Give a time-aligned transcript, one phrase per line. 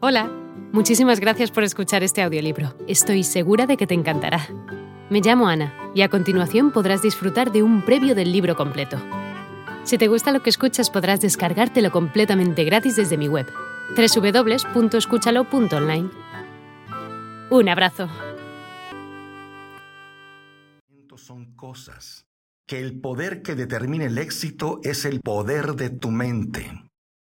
[0.00, 0.30] Hola,
[0.72, 2.72] muchísimas gracias por escuchar este audiolibro.
[2.86, 4.46] Estoy segura de que te encantará.
[5.10, 8.96] Me llamo Ana y a continuación podrás disfrutar de un previo del libro completo.
[9.82, 13.48] Si te gusta lo que escuchas podrás descargártelo completamente gratis desde mi web,
[13.96, 16.10] www.escúchalo.online.
[17.50, 18.08] Un abrazo.
[21.16, 22.28] Son cosas
[22.68, 26.88] que el poder que determina el éxito es el poder de tu mente.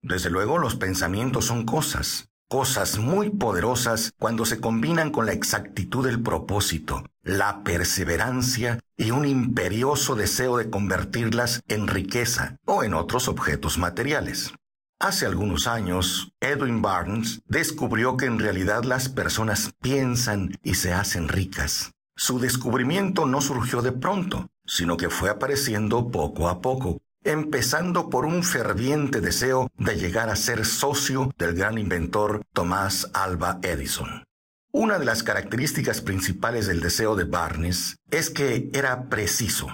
[0.00, 6.06] Desde luego los pensamientos son cosas, cosas muy poderosas cuando se combinan con la exactitud
[6.06, 13.28] del propósito, la perseverancia y un imperioso deseo de convertirlas en riqueza o en otros
[13.28, 14.52] objetos materiales.
[14.98, 21.28] Hace algunos años, Edwin Barnes descubrió que en realidad las personas piensan y se hacen
[21.28, 21.92] ricas.
[22.16, 28.24] Su descubrimiento no surgió de pronto, sino que fue apareciendo poco a poco, empezando por
[28.24, 34.24] un ferviente deseo de llegar a ser socio del gran inventor Tomás Alba Edison.
[34.72, 39.68] Una de las características principales del deseo de Barnes es que era preciso.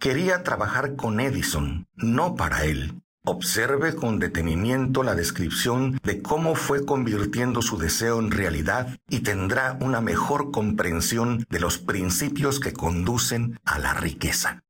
[0.00, 3.02] Quería trabajar con Edison, no para él.
[3.26, 9.78] Observe con detenimiento la descripción de cómo fue convirtiendo su deseo en realidad y tendrá
[9.80, 14.63] una mejor comprensión de los principios que conducen a la riqueza.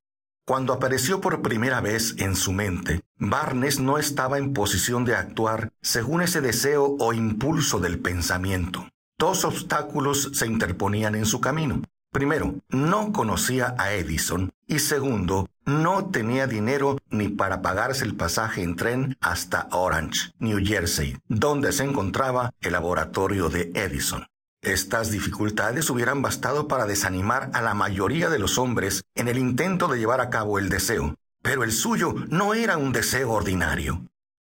[0.46, 5.72] Cuando apareció por primera vez en su mente, Barnes no estaba en posición de actuar
[5.80, 8.86] según ese deseo o impulso del pensamiento.
[9.18, 11.80] Dos obstáculos se interponían en su camino.
[12.12, 18.62] Primero, no conocía a Edison y segundo, no tenía dinero ni para pagarse el pasaje
[18.62, 24.26] en tren hasta Orange, New Jersey, donde se encontraba el laboratorio de Edison.
[24.64, 29.88] Estas dificultades hubieran bastado para desanimar a la mayoría de los hombres en el intento
[29.88, 34.06] de llevar a cabo el deseo, pero el suyo no era un deseo ordinario.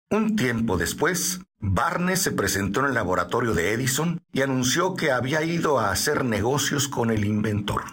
[0.10, 5.44] Un tiempo después, Barnes se presentó en el laboratorio de Edison y anunció que había
[5.44, 7.84] ido a hacer negocios con el inventor.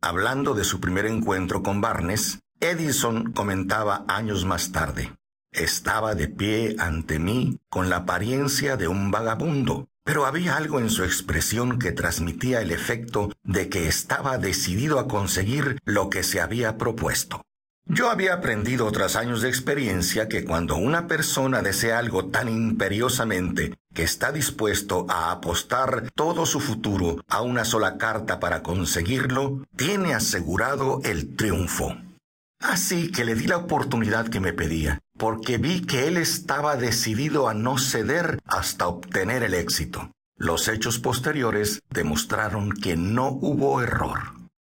[0.00, 5.12] Hablando de su primer encuentro con Barnes, Edison comentaba años más tarde.
[5.52, 10.88] Estaba de pie ante mí con la apariencia de un vagabundo, pero había algo en
[10.88, 16.40] su expresión que transmitía el efecto de que estaba decidido a conseguir lo que se
[16.40, 17.42] había propuesto.
[17.88, 23.74] Yo había aprendido tras años de experiencia que cuando una persona desea algo tan imperiosamente
[23.94, 30.14] que está dispuesto a apostar todo su futuro a una sola carta para conseguirlo, tiene
[30.14, 31.96] asegurado el triunfo.
[32.60, 37.48] Así que le di la oportunidad que me pedía, porque vi que él estaba decidido
[37.48, 40.10] a no ceder hasta obtener el éxito.
[40.36, 44.34] Los hechos posteriores demostraron que no hubo error.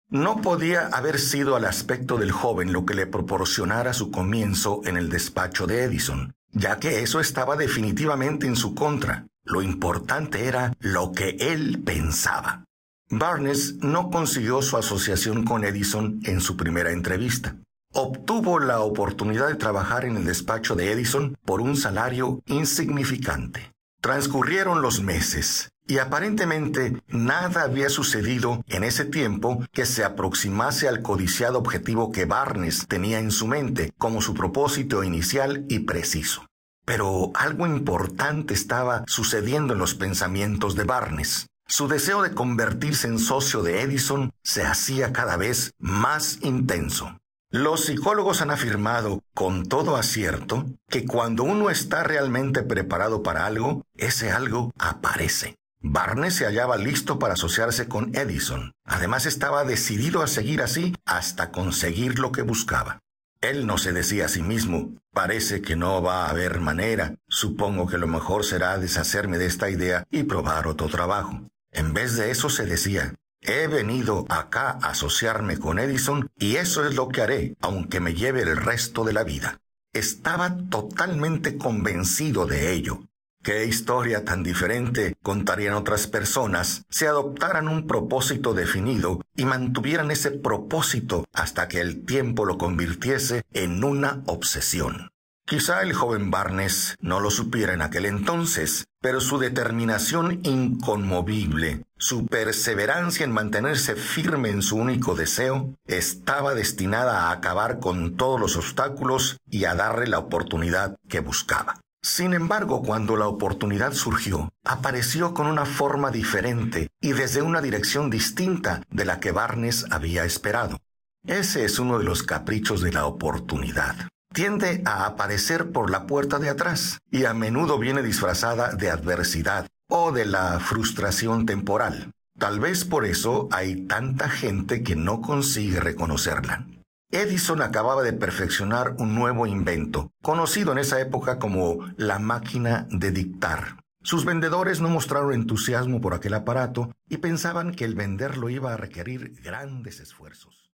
[0.09, 4.95] No podía haber sido al aspecto del joven lo que le proporcionara su comienzo en
[4.95, 9.25] el despacho de Edison, ya que eso estaba definitivamente en su contra.
[9.43, 12.63] Lo importante era lo que él pensaba.
[13.09, 17.55] Barnes no consiguió su asociación con Edison en su primera entrevista
[17.99, 23.73] obtuvo la oportunidad de trabajar en el despacho de Edison por un salario insignificante.
[24.01, 31.01] Transcurrieron los meses y aparentemente nada había sucedido en ese tiempo que se aproximase al
[31.01, 36.45] codiciado objetivo que Barnes tenía en su mente como su propósito inicial y preciso.
[36.85, 41.47] Pero algo importante estaba sucediendo en los pensamientos de Barnes.
[41.67, 47.17] Su deseo de convertirse en socio de Edison se hacía cada vez más intenso.
[47.49, 53.85] Los psicólogos han afirmado con todo acierto que cuando uno está realmente preparado para algo,
[53.95, 55.55] ese algo aparece.
[55.79, 58.73] Barnes se hallaba listo para asociarse con Edison.
[58.83, 62.99] Además estaba decidido a seguir así hasta conseguir lo que buscaba.
[63.39, 67.87] Él no se decía a sí mismo, parece que no va a haber manera, supongo
[67.87, 71.47] que lo mejor será deshacerme de esta idea y probar otro trabajo.
[71.71, 73.13] En vez de eso se decía,
[73.49, 78.13] He venido acá a asociarme con Edison y eso es lo que haré, aunque me
[78.13, 79.61] lleve el resto de la vida.
[79.93, 82.99] Estaba totalmente convencido de ello.
[83.41, 90.31] Qué historia tan diferente contarían otras personas si adoptaran un propósito definido y mantuvieran ese
[90.31, 95.13] propósito hasta que el tiempo lo convirtiese en una obsesión.
[95.49, 102.25] Quizá el joven Barnes no lo supiera en aquel entonces, pero su determinación inconmovible, su
[102.25, 108.57] perseverancia en mantenerse firme en su único deseo, estaba destinada a acabar con todos los
[108.57, 111.79] obstáculos y a darle la oportunidad que buscaba.
[112.01, 118.09] Sin embargo, cuando la oportunidad surgió, apareció con una forma diferente y desde una dirección
[118.09, 120.77] distinta de la que Barnes había esperado.
[121.25, 126.37] Ese es uno de los caprichos de la oportunidad tiende a aparecer por la puerta
[126.37, 132.11] de atrás y a menudo viene disfrazada de adversidad, o de la frustración temporal.
[132.37, 136.67] Tal vez por eso hay tanta gente que no consigue reconocerla.
[137.09, 143.09] Edison acababa de perfeccionar un nuevo invento, conocido en esa época como la máquina de
[143.09, 143.77] dictar.
[144.03, 148.77] Sus vendedores no mostraron entusiasmo por aquel aparato y pensaban que el venderlo iba a
[148.77, 150.69] requerir grandes esfuerzos.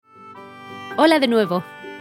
[0.98, 1.64] Hola de nuevo.